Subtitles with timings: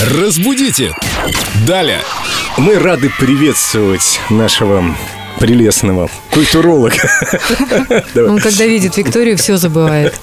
[0.00, 0.94] Разбудите!
[1.66, 2.02] Далее!
[2.56, 4.94] Мы рады приветствовать нашего
[5.38, 6.96] прелестного культуролога.
[8.16, 10.14] Он когда видит Викторию, все забывает.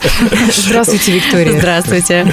[0.56, 1.58] Здравствуйте, Виктория.
[1.58, 2.32] Здравствуйте.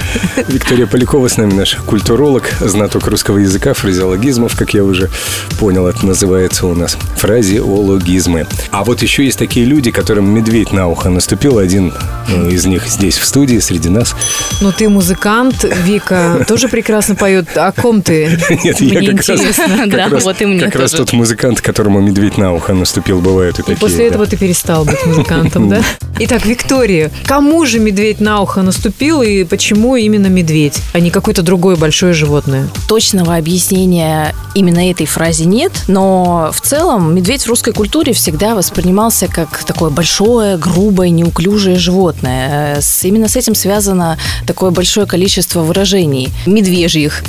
[0.48, 5.10] Виктория Полякова с нами, наш культуролог, знаток русского языка, фразеологизмов, как я уже
[5.58, 6.96] понял, это называется у нас.
[7.16, 8.46] Фразеологизмы.
[8.70, 11.58] А вот еще есть такие люди, которым медведь на ухо наступил.
[11.58, 11.92] Один
[12.28, 14.14] ну, из них здесь в студии, среди нас.
[14.60, 17.56] Ну, ты музыкант, Вика, тоже прекрасно поет.
[17.56, 18.38] О ком ты?
[18.64, 21.60] Нет, Мне я как раз, как да, раз- вот и мне как раз тот музыкант,
[21.60, 23.78] которому медведь на ухо наступил, бывают и И такие.
[23.78, 24.04] после да.
[24.04, 25.82] этого ты перестал быть музыкантом, да?
[26.18, 31.42] Итак, Виктория, кому же медведь на ухо наступил и почему именно медведь, а не какое-то
[31.42, 32.68] другое большое животное?
[32.86, 39.26] Точного объяснения именно этой фразе нет, но в целом медведь в русской культуре всегда воспринимался
[39.26, 42.76] как такое большое, грубое, неуклюжее животное.
[42.76, 47.22] Э, Именно с этим связано такое большое количество выражений медвежьих.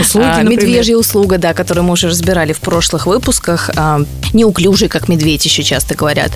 [0.00, 0.42] Услуги, А.
[0.42, 3.70] Медвежья услуга, да, которую мы уже разбирали в прошлых выпусках.
[3.76, 4.00] А,
[4.60, 6.32] Неуклюжий, как медведь, еще часто говорят.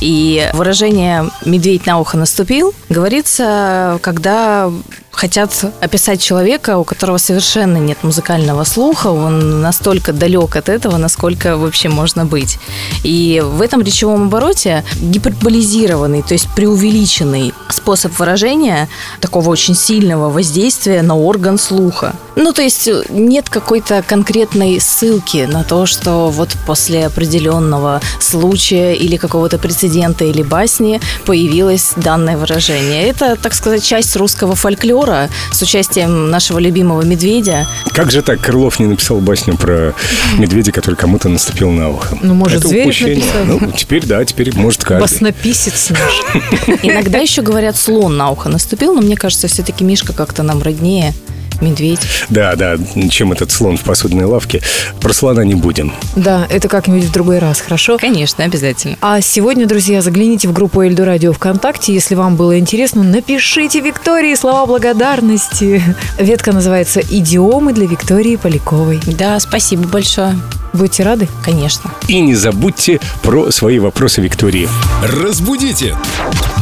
[0.00, 4.70] И выражение «медведь на ухо наступил» говорится, когда
[5.18, 11.56] хотят описать человека, у которого совершенно нет музыкального слуха, он настолько далек от этого, насколько
[11.56, 12.58] вообще можно быть.
[13.02, 18.88] И в этом речевом обороте гиперболизированный, то есть преувеличенный способ выражения
[19.20, 22.14] такого очень сильного воздействия на орган слуха.
[22.36, 29.16] Ну, то есть нет какой-то конкретной ссылки на то, что вот после определенного случая или
[29.16, 33.08] какого-то прецедента или басни появилось данное выражение.
[33.08, 35.07] Это, так сказать, часть русского фольклора
[35.52, 37.66] с участием нашего любимого медведя.
[37.92, 39.94] Как же так Крылов не написал басню про
[40.38, 42.16] медведя, который кому-то наступил на ухо?
[42.22, 43.16] Ну, может, Это упущение.
[43.16, 43.44] написал?
[43.44, 45.02] Ну, теперь да, теперь может каждый.
[45.02, 46.78] Баснописец наш.
[46.82, 51.14] Иногда еще говорят, слон на ухо наступил, но мне кажется, все-таки Мишка как-то нам роднее.
[51.60, 52.00] Медведь.
[52.28, 52.76] Да, да,
[53.10, 54.62] чем этот слон в посудной лавке.
[55.00, 55.92] Про слона не будем.
[56.16, 57.98] Да, это как-нибудь в другой раз, хорошо?
[57.98, 58.96] Конечно, обязательно.
[59.00, 61.92] А сегодня, друзья, загляните в группу Эльду Радио ВКонтакте.
[61.94, 65.82] Если вам было интересно, напишите Виктории слова благодарности.
[66.18, 69.00] Ветка называется «Идиомы для Виктории Поляковой».
[69.06, 70.36] Да, спасибо большое.
[70.72, 71.28] Будете рады?
[71.44, 71.90] Конечно.
[72.08, 74.68] И не забудьте про свои вопросы Виктории.
[75.02, 75.96] Разбудите!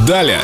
[0.07, 0.41] Далее!